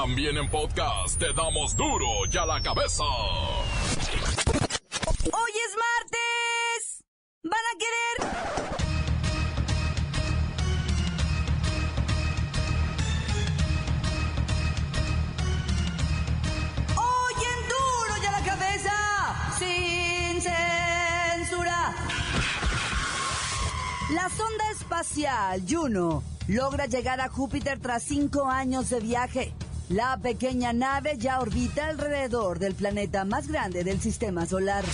[0.00, 3.02] También en podcast te damos duro y a la cabeza.
[5.24, 7.02] ¡Hoy es martes!
[7.42, 8.16] ¿Van a querer?
[16.94, 17.34] ¡Hoy
[17.68, 18.94] duro y a la cabeza!
[19.58, 21.92] ¡Sin censura!
[24.10, 29.52] La sonda espacial Juno logra llegar a Júpiter tras cinco años de viaje.
[29.88, 34.84] La pequeña nave ya orbita alrededor del planeta más grande del sistema solar.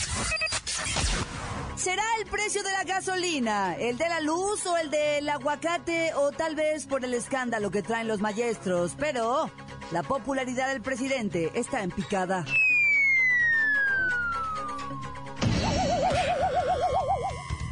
[1.76, 6.30] ¿Será el precio de la gasolina, el de la luz o el del aguacate o
[6.30, 8.92] tal vez por el escándalo que traen los maestros?
[8.96, 9.50] Pero
[9.90, 12.44] la popularidad del presidente está en picada.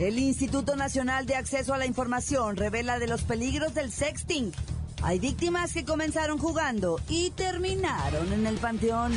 [0.01, 4.53] El Instituto Nacional de Acceso a la Información revela de los peligros del sexting.
[5.03, 9.13] Hay víctimas que comenzaron jugando y terminaron en el panteón.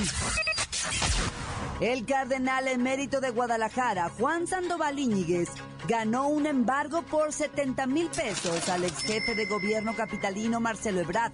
[1.80, 5.50] El cardenal emérito de Guadalajara, Juan Sandoval Íñiguez,
[5.88, 11.34] ganó un embargo por 70 mil pesos al ex jefe de gobierno capitalino Marcelo Ebrard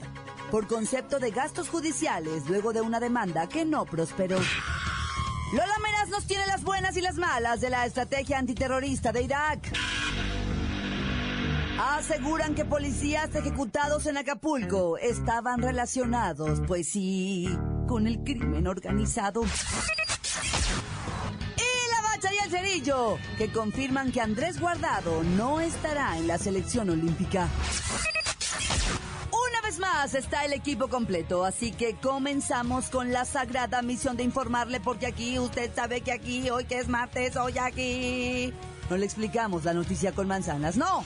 [0.50, 4.40] por concepto de gastos judiciales luego de una demanda que no prosperó.
[5.54, 9.60] Lola Meraz nos tiene las buenas y las malas de la estrategia antiterrorista de Irak.
[11.80, 17.50] Aseguran que policías ejecutados en Acapulco estaban relacionados, pues sí,
[17.88, 19.44] con el crimen organizado.
[21.56, 26.38] Y la bacha y el cerillo, que confirman que Andrés Guardado no estará en la
[26.38, 27.48] selección olímpica.
[29.32, 34.24] Una vez más está el equipo completo, así que comenzamos con la sagrada misión de
[34.24, 38.54] informarle, porque aquí usted sabe que aquí, hoy que es martes, hoy aquí.
[38.90, 41.06] No le explicamos la noticia con manzanas, no.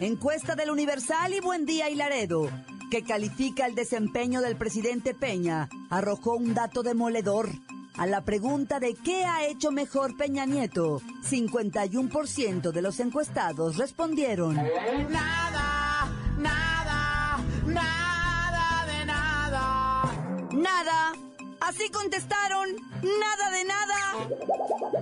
[0.00, 2.50] Encuesta del Universal y Buen Día y Laredo,
[2.90, 7.48] que califica el desempeño del presidente Peña, arrojó un dato demoledor.
[7.96, 14.56] A la pregunta de qué ha hecho mejor Peña Nieto, 51% de los encuestados respondieron.
[14.56, 20.48] Nada, nada, nada de nada.
[20.52, 21.25] Nada.
[21.66, 22.68] Así contestaron,
[23.02, 23.94] nada de nada.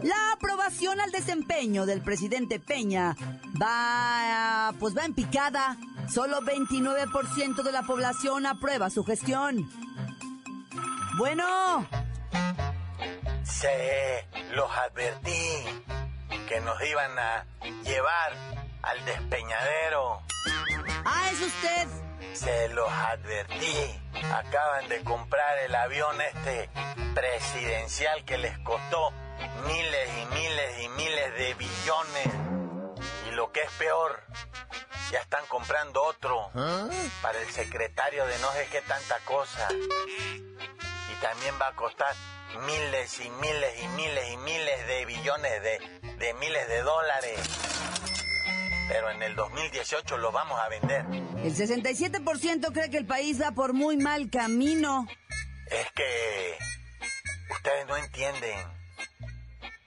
[0.02, 3.14] La aprobación al desempeño del presidente Peña
[3.60, 5.76] va, pues va en picada.
[6.12, 9.68] Solo 29% de la población aprueba su gestión.
[11.18, 11.44] Bueno,
[13.44, 15.64] Se los advertí
[16.48, 17.46] que nos iban a
[17.84, 18.32] llevar
[18.82, 20.20] al despeñadero.
[21.04, 21.88] ah, es usted.
[22.34, 24.00] Se los advertí.
[24.32, 26.68] Acaban de comprar el avión este
[27.14, 29.12] presidencial que les costó
[29.66, 32.28] miles y miles y miles de billones.
[33.28, 34.24] Y lo que es peor,
[35.12, 36.50] ya están comprando otro
[37.22, 39.68] para el secretario de no sé qué tanta cosa.
[39.72, 42.14] Y también va a costar
[42.66, 45.78] miles y miles y miles y miles de billones de,
[46.18, 47.40] de miles de dólares.
[48.88, 51.04] Pero en el 2018 lo vamos a vender.
[51.42, 55.06] El 67% cree que el país va por muy mal camino.
[55.70, 56.58] Es que
[57.50, 58.58] ustedes no entienden.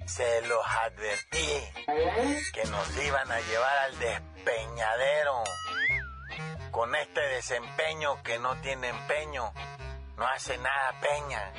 [0.06, 1.48] Se los advertí
[2.54, 5.44] que nos iban a llevar al despeñadero.
[6.72, 9.52] Con este desempeño que no tiene empeño,
[10.18, 11.54] no hace nada Peña.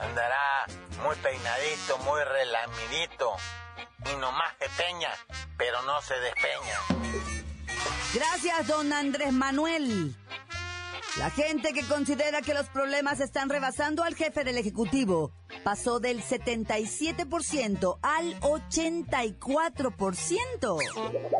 [0.00, 0.66] Andará
[1.02, 3.36] muy peinadito, muy relamidito.
[4.10, 5.10] Y nomás de Peña,
[5.56, 6.80] pero no se despeña.
[8.14, 10.16] Gracias, don Andrés Manuel.
[11.18, 15.30] La gente que considera que los problemas están rebasando al jefe del Ejecutivo
[15.62, 20.78] pasó del 77% al 84%.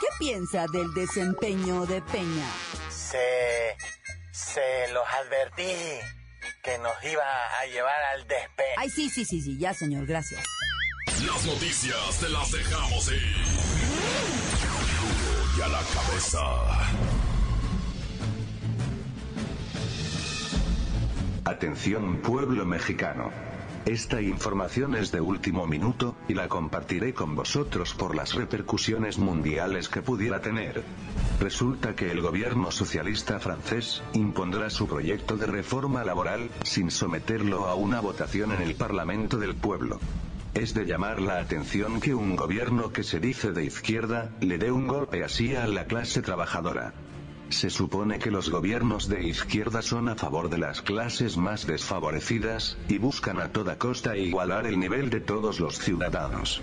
[0.00, 2.48] ¿Qué piensa del desempeño de Peña?
[3.12, 3.76] Se,
[4.32, 5.74] se los advertí
[6.64, 8.64] que nos iba a llevar al despe...
[8.78, 10.42] Ay, sí, sí, sí, sí, ya, señor, gracias.
[11.26, 13.44] Las noticias te las dejamos ir.
[14.98, 16.40] Duro y a la cabeza.
[21.44, 23.30] Atención pueblo mexicano.
[23.86, 29.88] Esta información es de último minuto, y la compartiré con vosotros por las repercusiones mundiales
[29.88, 30.84] que pudiera tener.
[31.40, 37.74] Resulta que el gobierno socialista francés impondrá su proyecto de reforma laboral, sin someterlo a
[37.74, 39.98] una votación en el Parlamento del pueblo.
[40.54, 44.70] Es de llamar la atención que un gobierno que se dice de izquierda, le dé
[44.70, 46.92] un golpe así a la clase trabajadora.
[47.52, 52.78] Se supone que los gobiernos de izquierda son a favor de las clases más desfavorecidas,
[52.88, 56.62] y buscan a toda costa igualar el nivel de todos los ciudadanos.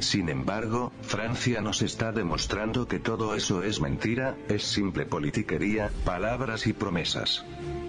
[0.00, 6.66] Sin embargo, Francia nos está demostrando que todo eso es mentira, es simple politiquería, palabras
[6.66, 7.42] y promesas.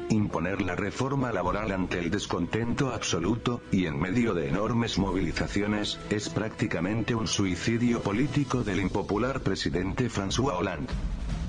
[0.10, 6.30] Imponer la reforma laboral ante el descontento absoluto, y en medio de enormes movilizaciones, es
[6.30, 10.94] prácticamente un suicidio político del impopular presidente François Hollande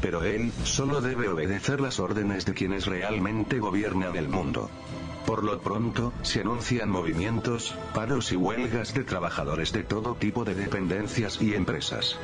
[0.01, 4.71] pero él solo debe obedecer las órdenes de quienes realmente gobiernan el mundo.
[5.29, 10.55] Por lo pronto, se anuncian movimientos, paros y huelgas de trabajadores de todo tipo de
[10.55, 12.17] dependencias y empresas.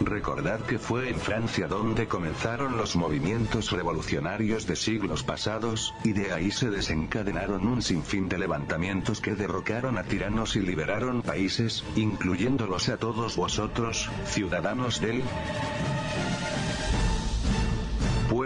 [0.00, 6.32] Recordad que fue en Francia donde comenzaron los movimientos revolucionarios de siglos pasados, y de
[6.32, 12.88] ahí se desencadenaron un sinfín de levantamientos que derrocaron a tiranos y liberaron países, incluyéndolos
[12.88, 15.24] a todos vosotros, ciudadanos del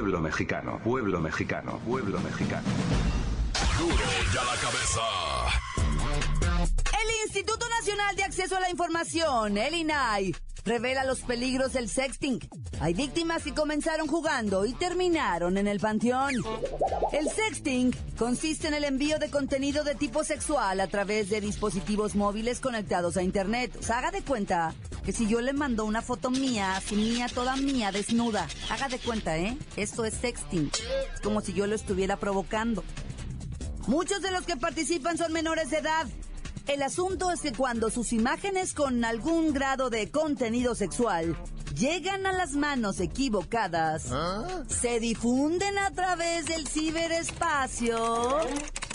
[0.08, 2.66] Pueblo mexicano, pueblo mexicano, pueblo mexicano.
[3.78, 3.94] Duro
[4.32, 5.02] ya la cabeza.
[6.98, 10.34] El Instituto Nacional de Acceso a la Información, el INAI,
[10.68, 12.38] revela los peligros del sexting.
[12.80, 16.34] Hay víctimas que comenzaron jugando y terminaron en el panteón.
[17.12, 22.14] El sexting consiste en el envío de contenido de tipo sexual a través de dispositivos
[22.14, 23.76] móviles conectados a Internet.
[23.80, 24.74] O sea, haga de cuenta
[25.04, 28.98] que si yo le mando una foto mía, así mía, toda mía, desnuda, haga de
[28.98, 29.56] cuenta, ¿eh?
[29.76, 30.70] Esto es sexting.
[31.14, 32.84] Es como si yo lo estuviera provocando.
[33.86, 36.06] Muchos de los que participan son menores de edad.
[36.68, 41.34] El asunto es que cuando sus imágenes con algún grado de contenido sexual
[41.74, 44.10] llegan a las manos equivocadas,
[44.68, 48.40] se difunden a través del ciberespacio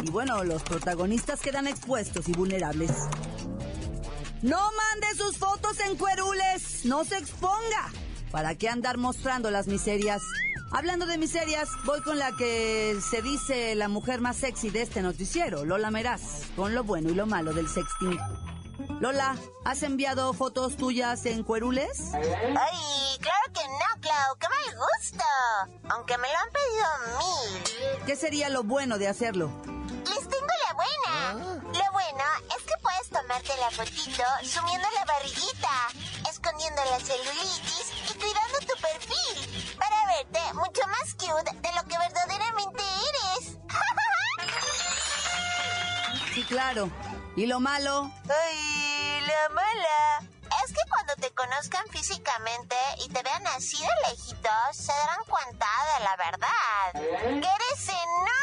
[0.04, 2.92] y bueno, los protagonistas quedan expuestos y vulnerables.
[4.44, 7.92] No mande sus fotos en cuerules, no se exponga.
[8.30, 10.22] ¿Para qué andar mostrando las miserias?
[10.75, 15.04] Hablando de miserias, voy con la que se dice la mujer más sexy de este
[15.04, 18.20] noticiero, Lola Meraz, con lo bueno y lo malo del sexting.
[19.00, 19.36] Lola,
[19.66, 22.12] ¿has enviado fotos tuyas en cuerules?
[22.16, 25.24] Ay, claro que no, Clau, qué mal gusto.
[25.90, 26.88] Aunque me lo han pedido
[27.20, 28.06] mil.
[28.08, 29.52] ¿Qué sería lo bueno de hacerlo?
[30.10, 30.43] Les tengo
[30.74, 31.34] buena.
[31.34, 32.24] Lo bueno
[32.56, 35.88] es que puedes tomarte la fotito sumiendo la barriguita,
[36.30, 41.98] escondiendo la celulitis y cuidando tu perfil para verte mucho más cute de lo que
[41.98, 43.58] verdaderamente eres.
[46.34, 46.90] Sí, claro.
[47.36, 48.12] ¿Y lo malo?
[48.30, 50.30] Ay, la mala.
[50.64, 55.66] Es que cuando te conozcan físicamente y te vean así de lejitos, se darán cuenta
[55.98, 56.94] de la verdad.
[56.94, 58.43] ¡Que eres enorme!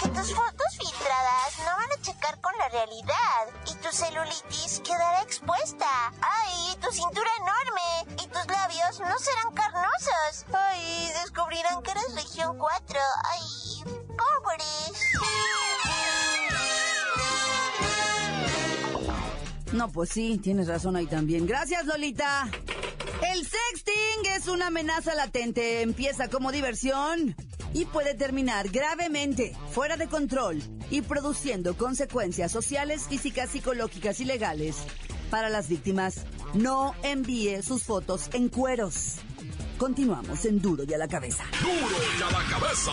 [0.00, 3.46] Que tus fotos filtradas no van a checar con la realidad.
[3.66, 6.12] Y tu celulitis quedará expuesta.
[6.20, 8.22] ¡Ay, tu cintura enorme!
[8.22, 10.44] Y tus labios no serán carnosos.
[10.52, 13.00] ¡Ay, descubrirán que eres región 4!
[13.30, 13.84] ¡Ay,
[14.16, 15.02] pobres!
[19.72, 21.46] No, pues sí, tienes razón ahí también.
[21.46, 22.48] Gracias, Lolita.
[23.22, 25.82] El sexting es una amenaza latente.
[25.82, 27.34] Empieza como diversión
[27.76, 34.76] y puede terminar gravemente, fuera de control y produciendo consecuencias sociales, físicas, psicológicas y legales.
[35.30, 39.16] Para las víctimas, no envíe sus fotos en cueros.
[39.76, 41.44] Continuamos en Duro y a la cabeza.
[41.60, 42.92] Duro ya la cabeza.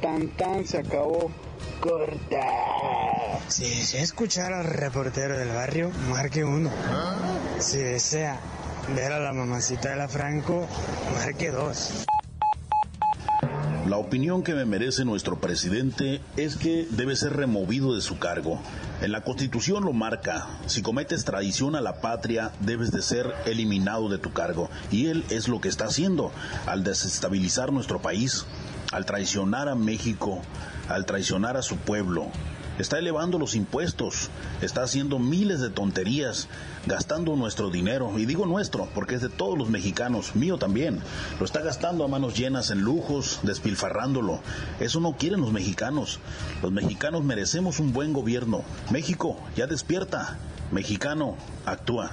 [0.00, 1.30] Tan tan se acabó.
[1.82, 3.40] Corta.
[3.48, 6.70] Si desea escuchar al reportero del barrio, marque uno.
[7.58, 8.38] Si desea
[8.94, 10.68] ver a la mamacita de la Franco,
[11.18, 12.06] marque dos.
[13.88, 18.60] La opinión que me merece nuestro presidente es que debe ser removido de su cargo.
[19.00, 20.46] En la Constitución lo marca.
[20.66, 24.70] Si cometes traición a la patria, debes de ser eliminado de tu cargo.
[24.92, 26.30] Y él es lo que está haciendo
[26.66, 28.46] al desestabilizar nuestro país,
[28.92, 30.40] al traicionar a México,
[30.88, 32.30] al traicionar a su pueblo
[32.78, 34.30] está elevando los impuestos,
[34.60, 36.48] está haciendo miles de tonterías,
[36.86, 41.00] gastando nuestro dinero, y digo nuestro porque es de todos los mexicanos, mío también,
[41.38, 44.40] lo está gastando a manos llenas en lujos, despilfarrándolo.
[44.80, 46.18] Eso no quieren los mexicanos.
[46.62, 48.62] Los mexicanos merecemos un buen gobierno.
[48.90, 50.38] México, ya despierta.
[50.70, 52.12] Mexicano, actúa.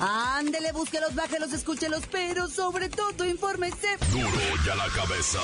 [0.00, 3.96] Ándele, búsquelos, bájelos, escúchelos, pero sobre todo infórmese.
[4.12, 4.28] Duro
[4.64, 5.40] y a la cabeza.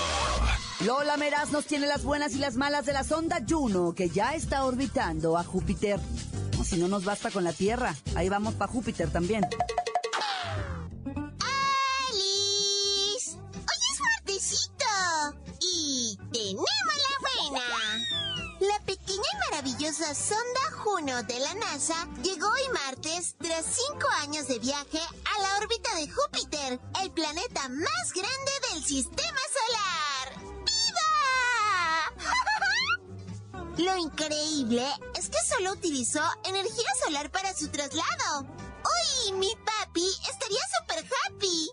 [0.84, 4.34] Lola Meraz nos tiene las buenas y las malas de la sonda Juno, que ya
[4.34, 5.98] está orbitando a Júpiter.
[6.60, 9.44] O si no nos basta con la Tierra, ahí vamos para Júpiter también.
[20.14, 25.56] Sonda Juno de la NASA llegó hoy martes, tras cinco años de viaje, a la
[25.58, 30.38] órbita de Júpiter, el planeta más grande del sistema solar.
[30.64, 32.32] ¡Viva!
[33.78, 34.86] Lo increíble
[35.18, 38.42] es que solo utilizó energía solar para su traslado.
[38.42, 41.70] ¡Uy, mi papi estaría súper happy!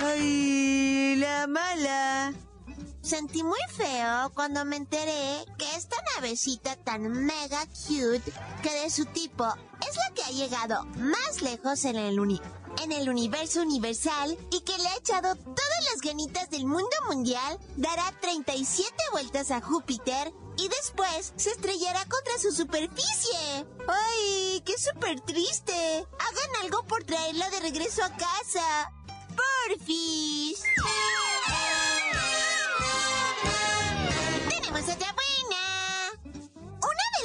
[0.04, 2.34] ¡Ay, la mala!
[3.04, 8.32] Sentí muy feo cuando me enteré que esta navecita tan mega cute,
[8.62, 12.18] que de su tipo es la que ha llegado más lejos en el,
[12.82, 17.58] en el universo universal y que le ha echado todas las ganitas del mundo mundial,
[17.76, 23.66] dará 37 vueltas a Júpiter y después se estrellará contra su superficie.
[23.86, 26.06] ¡Ay, qué súper triste!
[26.18, 28.92] Hagan algo por traerla de regreso a casa.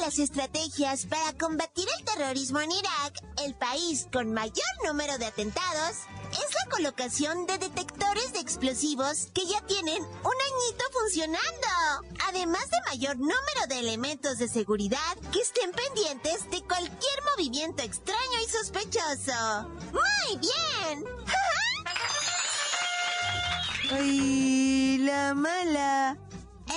[0.09, 5.97] Las estrategias para combatir el terrorismo en Irak, el país con mayor número de atentados,
[6.31, 12.81] es la colocación de detectores de explosivos que ya tienen un añito funcionando, además de
[12.89, 19.69] mayor número de elementos de seguridad que estén pendientes de cualquier movimiento extraño y sospechoso.
[19.91, 21.05] ¡Muy bien!
[23.91, 26.17] ¡Ay, la mala!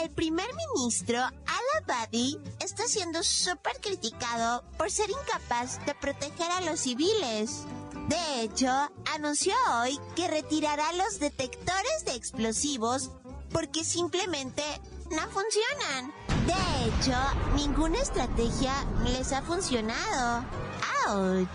[0.00, 6.80] El primer ministro Al-Abadi está siendo súper criticado por ser incapaz de proteger a los
[6.80, 7.64] civiles.
[8.08, 8.70] De hecho,
[9.14, 13.11] anunció hoy que retirará los detectores de explosivos
[13.52, 14.62] porque simplemente
[15.11, 16.12] no funcionan.
[16.46, 17.16] De hecho,
[17.54, 18.72] ninguna estrategia
[19.04, 20.44] les ha funcionado.
[21.06, 21.49] ¡Auch!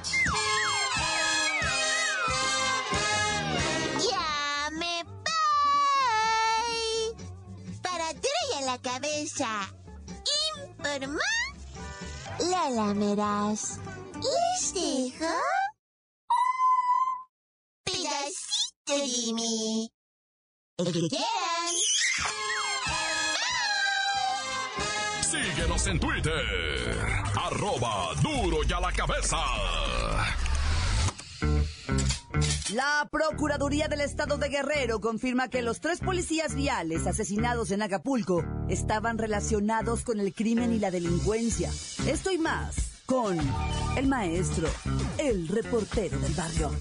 [9.38, 9.74] Cabeza.
[10.66, 11.20] Informa
[12.40, 13.80] la lamerás.
[14.16, 15.34] Les dejo
[17.84, 19.92] pedacito de mí.
[20.78, 21.76] El que quieran.
[25.22, 27.08] Síguenos en Twitter.
[27.36, 29.38] Arroba duro y a la cabeza.
[32.74, 38.44] La Procuraduría del Estado de Guerrero confirma que los tres policías viales asesinados en Acapulco
[38.68, 41.72] estaban relacionados con el crimen y la delincuencia.
[42.06, 43.38] Esto y más con
[43.96, 44.68] el maestro,
[45.18, 46.72] el reportero del barrio.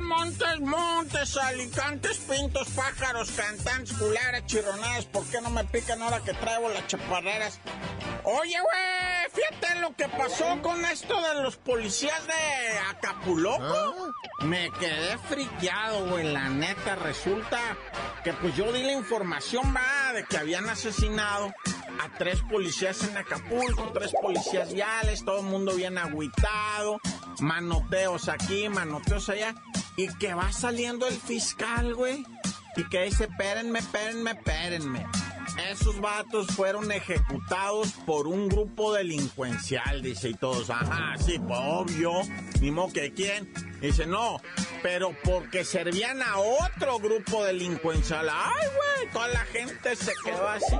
[0.00, 6.34] Montes, montes, alicantes, pintos, pájaros, cantantes, culebras, chirronadas, ¿por qué no me pican ahora que
[6.34, 7.58] traigo las chaparreras?
[8.24, 8.97] Oye, güey,
[9.28, 13.58] fíjate lo que pasó con esto de los policías de Acapulco.
[13.60, 14.44] ¿Ah?
[14.44, 17.58] Me quedé friqueado, güey, la neta, resulta
[18.24, 21.52] que pues yo di la información, va, de que habían asesinado
[22.00, 27.00] a tres policías en Acapulco, tres policías viales, todo el mundo bien agüitado,
[27.40, 29.54] manoteos aquí, manoteos allá,
[29.96, 32.24] y que va saliendo el fiscal, güey,
[32.76, 35.06] y que dice, espérenme, espérenme, espérenme.
[35.70, 42.12] Esos vatos fueron ejecutados por un grupo delincuencial, dice, y todos, ajá, sí, pues obvio,
[42.60, 43.52] ni modo que quién.
[43.80, 44.40] Dice, no,
[44.82, 48.28] pero porque servían a otro grupo delincuencial.
[48.28, 50.76] Ay, güey, toda la gente se quedó así.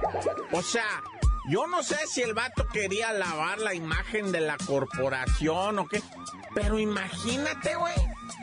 [0.53, 1.03] O sea,
[1.49, 6.03] yo no sé si el vato quería lavar la imagen de la corporación o qué,
[6.55, 7.95] pero imagínate, güey.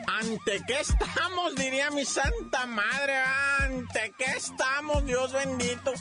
[0.06, 1.54] ¿Ante qué estamos?
[1.56, 3.16] Diría mi santa madre.
[3.60, 5.92] ¿Ante qué estamos, Dios bendito?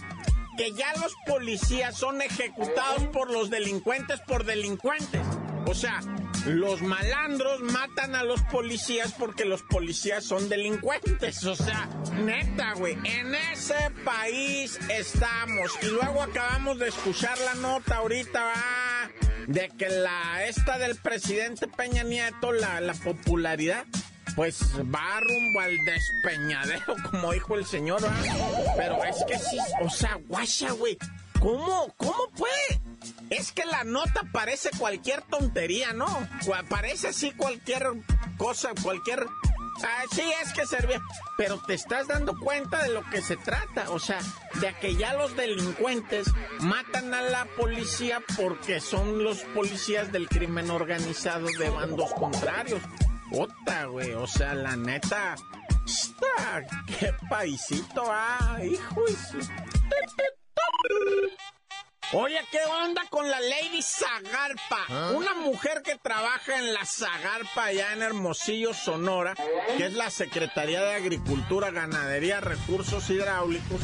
[0.58, 5.22] Que ya los policías son ejecutados por los delincuentes por delincuentes.
[5.68, 6.00] O sea,
[6.46, 11.44] los malandros matan a los policías porque los policías son delincuentes.
[11.44, 11.90] O sea,
[12.24, 12.98] neta, güey.
[13.04, 15.72] En ese país estamos.
[15.82, 19.10] Y luego acabamos de escuchar la nota ahorita, va,
[19.48, 23.86] de que la esta del presidente Peña Nieto, la, la popularidad,
[24.36, 28.02] pues va rumbo al despeñadero, como dijo el señor.
[28.76, 30.98] Pero es que sí, o sea, guacha, güey.
[31.40, 31.94] ¿Cómo?
[31.98, 32.82] ¿Cómo puede?
[33.30, 36.08] Es que la nota parece cualquier tontería, ¿no?
[36.70, 37.88] Parece así cualquier
[38.38, 39.26] cosa, cualquier...
[39.84, 41.02] Ah, sí, es que servía.
[41.38, 43.90] Pero te estás dando cuenta de lo que se trata.
[43.92, 44.20] O sea,
[44.62, 46.28] de que ya los delincuentes
[46.62, 52.82] matan a la policía porque son los policías del crimen organizado de bandos contrarios.
[53.30, 54.14] Puta, güey.
[54.14, 55.36] O sea, la neta.
[55.86, 56.66] esta,
[57.00, 58.60] ¡Qué paisito, ah!
[58.64, 59.06] ¡Hijo
[62.14, 65.12] Oye, ¿qué onda con la Lady Zagarpa?
[65.16, 69.34] Una mujer que trabaja en la Zagarpa allá en Hermosillo, Sonora,
[69.76, 73.82] que es la Secretaría de Agricultura, Ganadería, Recursos Hidráulicos,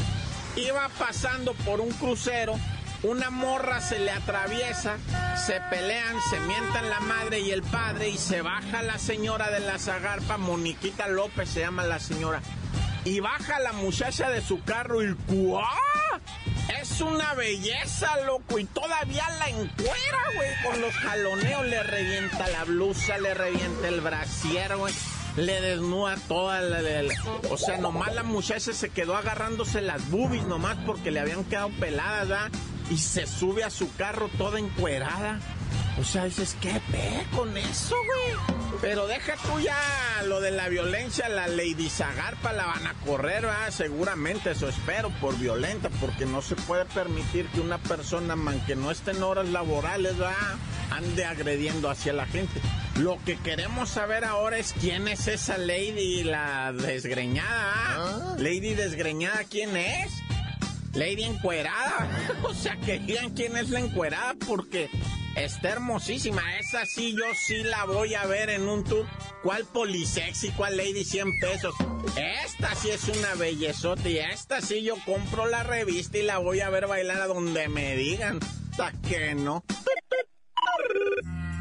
[0.56, 2.60] iba pasando por un crucero,
[3.04, 4.98] una morra se le atraviesa,
[5.46, 9.60] se pelean, se mientan la madre y el padre y se baja la señora de
[9.62, 12.42] la Zagarpa, Moniquita López se llama la señora,
[13.04, 15.68] y baja la muchacha de su carro y ¡cuá!
[16.80, 22.64] Es una belleza, loco, y todavía la encuera, güey, con los jaloneos le revienta la
[22.66, 24.94] blusa, le revienta el brasier, güey.
[25.38, 27.14] Le desnuda toda la, la-
[27.50, 31.70] O sea, nomás la muchacha se quedó agarrándose las boobies nomás porque le habían quedado
[31.80, 32.52] peladas, ¿verdad?
[32.92, 35.40] Y se sube a su carro toda encuerada.
[35.98, 38.60] O sea, dices, ¿qué ve con eso, güey?
[38.82, 39.78] Pero deja tú ya
[40.26, 43.72] lo de la violencia, la Lady Zagarpa la van a correr, ¿verdad?
[43.72, 48.76] Seguramente, eso espero, por violenta, porque no se puede permitir que una persona, man, que
[48.76, 50.36] no esté en horas laborales, ¿verdad?
[50.90, 52.60] Ande agrediendo hacia la gente.
[52.98, 58.36] Lo que queremos saber ahora es quién es esa Lady, la desgreñada, ¿ah?
[58.38, 60.12] Lady desgreñada, ¿quién es?
[60.94, 62.10] Lady encuerada.
[62.44, 64.90] o sea, que digan quién es la encuerada porque
[65.36, 66.58] está hermosísima.
[66.58, 69.06] Esa sí, yo sí la voy a ver en un tour.
[69.44, 70.50] ¿Cuál polisexy?
[70.52, 71.74] ¿Cuál Lady 100 pesos?
[72.16, 76.60] Esta sí es una bellezota y esta sí yo compro la revista y la voy
[76.60, 78.40] a ver bailar a donde me digan.
[78.72, 79.64] Hasta que no.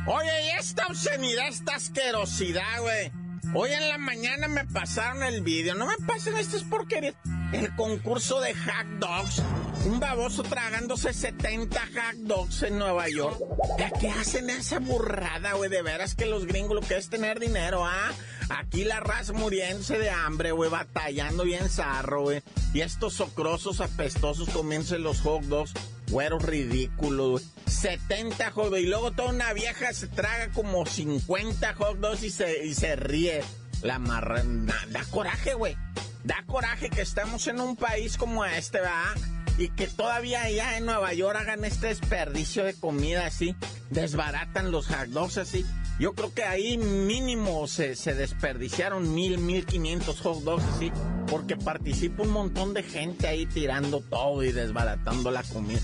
[0.06, 3.12] Oye, y esta obscenidad, esta asquerosidad, güey.
[3.54, 5.74] Hoy en la mañana me pasaron el vídeo.
[5.74, 7.14] No me pasen estas porquerías.
[7.52, 9.42] El concurso de hack dogs.
[9.86, 13.38] Un baboso tragándose 70 hack dogs en Nueva York.
[13.76, 15.68] ¿De qué hacen esa burrada, güey?
[15.68, 18.12] De veras que los gringos lo que es tener dinero, ¿ah?
[18.50, 22.42] Aquí la raza muriéndose de hambre, güey, batallando bien zarro, güey.
[22.72, 25.72] Y estos socrosos apestosos comiéndose los hot dogs.
[26.08, 27.44] Güeros ridículos, güey.
[27.66, 28.82] 70 hot dogs.
[28.82, 32.94] Y luego toda una vieja se traga como 50 hot dogs y se, y se
[32.96, 33.42] ríe.
[33.82, 34.42] La marra...
[34.44, 35.76] na- Da coraje, güey.
[36.24, 39.16] Da coraje que estamos en un país como este, ¿verdad?
[39.59, 43.54] Y que todavía allá en Nueva York hagan este desperdicio de comida así.
[43.90, 45.64] Desbaratan los hot dogs así.
[45.98, 50.92] Yo creo que ahí mínimo se, se desperdiciaron mil, mil quinientos hot dogs así.
[51.26, 55.80] Porque participa un montón de gente ahí tirando todo y desbaratando la comida.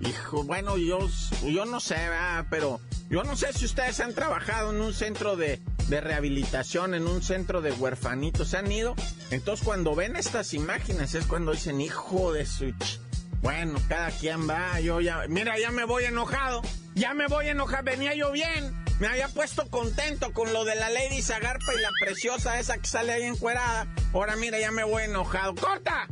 [0.00, 0.98] Hijo, bueno, yo,
[1.42, 2.46] yo no sé, ¿verdad?
[2.50, 7.06] pero yo no sé si ustedes han trabajado en un centro de, de rehabilitación, en
[7.06, 8.94] un centro de huerfanitos, ¿se han ido?
[9.30, 12.66] Entonces cuando ven estas imágenes es cuando dicen, hijo de su...
[12.66, 13.00] ch-".
[13.42, 15.24] Bueno, cada quien va, yo ya...
[15.28, 16.62] Mira, ya me voy enojado,
[16.94, 18.74] ya me voy enojado, venía yo bien.
[18.98, 22.88] Me había puesto contento con lo de la Lady Zagarpa y la preciosa esa que
[22.88, 23.86] sale ahí encuerada.
[24.14, 25.54] Ahora mira, ya me voy enojado.
[25.54, 26.08] ¡Corta!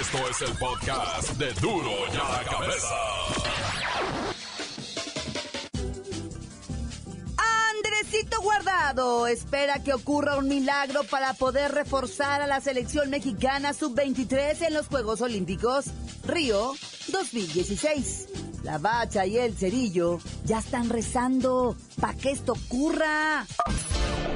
[0.00, 2.94] Esto es el podcast de Duro y a la Cabeza.
[8.42, 14.74] Guardado espera que ocurra un milagro para poder reforzar a la selección mexicana sub-23 en
[14.74, 15.86] los Juegos Olímpicos
[16.24, 16.72] Río
[17.08, 18.28] 2016.
[18.64, 23.46] La bacha y el cerillo ya están rezando para que esto ocurra.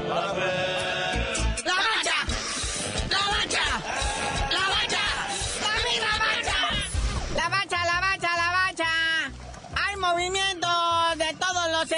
[0.08, 0.93] ¡La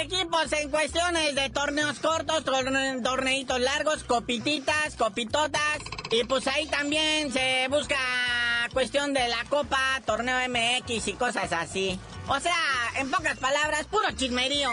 [0.01, 5.79] equipos en cuestiones de torneos cortos, torne- torneitos largos, copititas, copitotas.
[6.11, 7.97] Y pues ahí también se busca
[8.73, 11.99] cuestión de la Copa, torneo MX y cosas así.
[12.29, 12.53] O sea,
[12.97, 14.69] en pocas palabras, puro chismerío.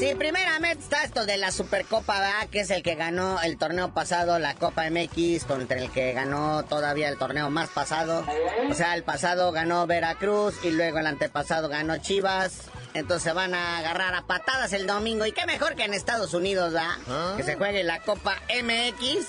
[0.00, 2.48] Sí, primeramente está esto de la Supercopa, ¿verdad?
[2.50, 6.64] Que es el que ganó el torneo pasado, la Copa MX, contra el que ganó
[6.64, 8.24] todavía el torneo más pasado.
[8.68, 12.62] O sea, el pasado ganó Veracruz y luego el antepasado ganó Chivas.
[12.94, 15.26] Entonces se van a agarrar a patadas el domingo.
[15.26, 17.36] Y qué mejor que en Estados Unidos, ¿verdad?
[17.36, 19.26] Que se juegue la Copa MX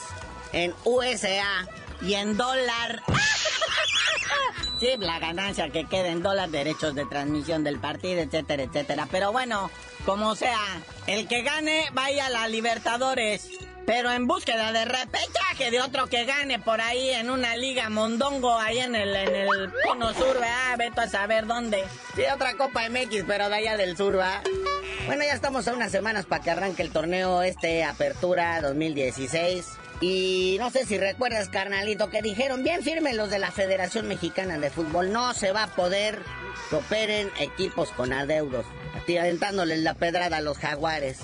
[0.53, 1.67] en USA.
[2.01, 3.03] Y en dólar.
[4.79, 9.09] Sí, la ganancia que queda en dólar, derechos de transmisión del partido, etcétera, etcétera.
[9.11, 9.69] Pero bueno,
[10.05, 10.61] como sea,
[11.05, 13.49] el que gane vaya a la Libertadores.
[13.89, 18.55] Pero en búsqueda de repechaje de otro que gane por ahí en una liga mondongo
[18.55, 20.77] ahí en el, en el cono sur, ¿verdad?
[20.77, 21.83] Veto a saber dónde.
[22.15, 24.43] Sí, otra Copa MX, pero de allá del sur, ¿va?
[25.07, 29.65] Bueno, ya estamos a unas semanas para que arranque el torneo este Apertura 2016.
[30.01, 34.59] Y no sé si recuerdas, carnalito, que dijeron bien firme los de la Federación Mexicana
[34.59, 35.11] de Fútbol.
[35.11, 36.21] No se va a poder
[36.69, 38.65] que operen equipos con adeudos.
[38.95, 41.19] Así aventándoles la pedrada a los jaguares.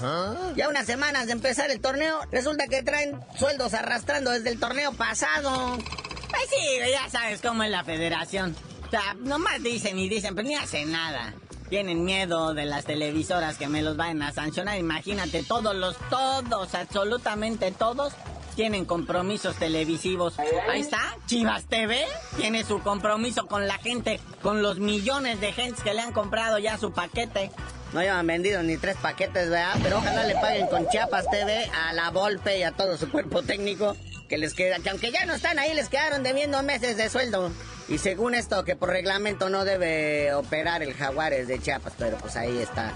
[0.55, 4.93] Ya unas semanas de empezar el torneo, resulta que traen sueldos arrastrando desde el torneo
[4.93, 5.77] pasado.
[5.77, 8.55] Pues sí, ya sabes cómo es la federación.
[8.87, 11.33] O sea, nomás dicen y dicen, pero ni hacen nada.
[11.69, 14.77] Tienen miedo de las televisoras que me los vayan a sancionar.
[14.77, 18.13] Imagínate, todos los, todos, absolutamente todos,
[18.55, 20.39] tienen compromisos televisivos.
[20.69, 22.05] Ahí está, Chivas TV
[22.37, 26.57] tiene su compromiso con la gente, con los millones de gentes que le han comprado
[26.57, 27.51] ya su paquete.
[27.93, 29.75] No llevan vendido ni tres paquetes, ¿verdad?
[29.83, 33.43] Pero ojalá le paguen con Chiapas TV a la Volpe y a todo su cuerpo
[33.43, 33.95] técnico.
[34.27, 37.51] Que les queda, que aunque ya no están ahí, les quedaron debiendo meses de sueldo.
[37.87, 42.35] Y según esto, que por reglamento no debe operar el Jaguares de Chiapas, pero pues
[42.35, 42.91] ahí está.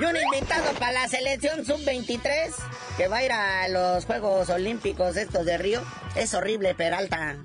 [0.00, 2.54] Y un invitado para la selección sub-23
[2.96, 5.82] que va a ir a los Juegos Olímpicos estos de Río.
[6.16, 7.36] Es horrible, Peralta.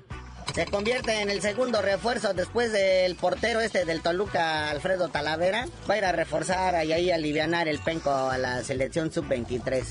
[0.54, 5.66] Se convierte en el segundo refuerzo después del portero este del Toluca, Alfredo Talavera.
[5.88, 9.84] Va a ir a reforzar y ahí alivianar el penco a la selección sub-23.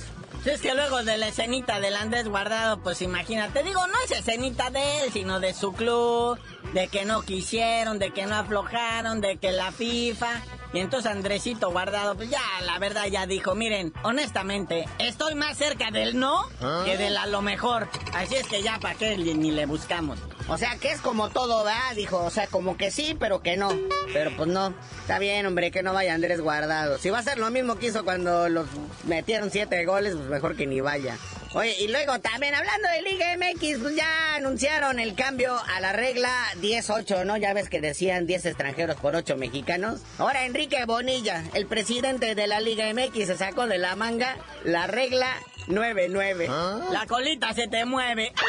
[0.44, 4.12] Si es que luego de la escenita del Andrés Guardado, pues imagínate, digo, no es
[4.12, 6.40] escenita de él, sino de su club,
[6.74, 10.42] de que no quisieron, de que no aflojaron, de que la FIFA.
[10.76, 15.90] Y entonces Andresito Guardado, pues ya, la verdad ya dijo, miren, honestamente, estoy más cerca
[15.90, 16.50] del no
[16.84, 17.88] que del a lo mejor.
[18.14, 20.20] Así es que ya para qué ni ni le buscamos.
[20.50, 21.96] O sea, que es como todo, ¿verdad?
[21.96, 23.70] Dijo, o sea, como que sí, pero que no.
[24.12, 24.74] Pero pues no.
[25.00, 26.98] Está bien, hombre, que no vaya Andrés Guardado.
[26.98, 28.68] Si va a ser lo mismo que hizo cuando los
[29.06, 31.18] metieron siete goles, pues mejor que ni vaya.
[31.56, 35.94] Oye, y luego también hablando de Liga MX, pues ya anunciaron el cambio a la
[35.94, 37.38] regla 10-8, ¿no?
[37.38, 40.02] Ya ves que decían 10 extranjeros por 8 mexicanos.
[40.18, 44.88] Ahora Enrique Bonilla, el presidente de la Liga MX, se sacó de la manga la
[44.88, 45.32] regla
[45.68, 46.92] 9-9.
[46.92, 48.34] La colita se te mueve.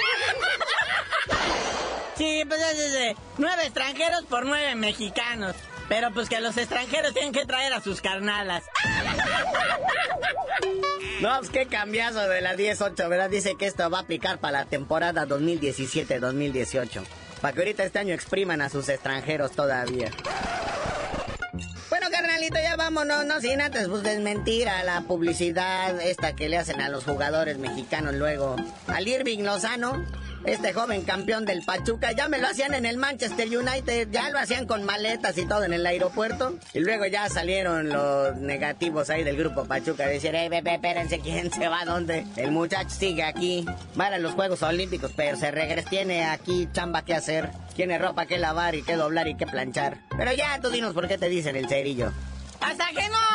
[2.17, 5.55] Sí, pues es, es, es, nueve extranjeros por nueve mexicanos.
[5.89, 8.65] Pero pues que los extranjeros tienen que traer a sus carnalas.
[11.21, 13.31] No, pues qué cambiazo de la 10-8, ¿verdad?
[13.31, 17.05] Dice que esto va a aplicar para la temporada 2017-2018.
[17.41, 20.11] Para que ahorita este año expriman a sus extranjeros todavía.
[21.89, 26.59] Bueno, carnalito, ya vámonos, no sin antes pues desmentir a la publicidad esta que le
[26.59, 28.57] hacen a los jugadores mexicanos luego.
[28.87, 30.05] Al Irving Lozano,
[30.47, 34.39] este joven campeón del Pachuca, ya me lo hacían en el Manchester United, ya lo
[34.39, 36.57] hacían con maletas y todo en el aeropuerto.
[36.73, 41.53] Y luego ya salieron los negativos ahí del grupo Pachuca, decir, eh, bebé, espérense, ¿quién
[41.53, 42.25] se va a dónde?
[42.37, 43.67] El muchacho sigue aquí,
[43.99, 48.27] va a los Juegos Olímpicos, pero se regresa, tiene aquí chamba que hacer, tiene ropa
[48.27, 49.99] que lavar y que doblar y que planchar.
[50.17, 52.13] Pero ya, tú dinos por qué te dicen el cerillo.
[52.61, 53.26] Hasta que no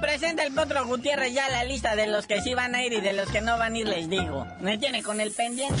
[0.00, 3.00] presenta el Potro Gutiérrez ya la lista de los que sí van a ir y
[3.00, 4.46] de los que no van a ir, les digo.
[4.60, 5.80] Me tiene con el pendiente.